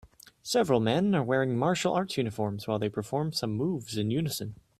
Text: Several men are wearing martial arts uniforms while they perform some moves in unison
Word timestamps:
Several 0.41 0.79
men 0.79 1.13
are 1.13 1.21
wearing 1.21 1.55
martial 1.55 1.93
arts 1.93 2.17
uniforms 2.17 2.67
while 2.67 2.79
they 2.79 2.89
perform 2.89 3.33
some 3.33 3.51
moves 3.51 3.97
in 3.99 4.09
unison 4.09 4.55